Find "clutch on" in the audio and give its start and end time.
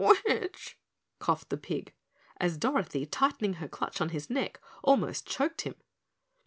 3.67-4.09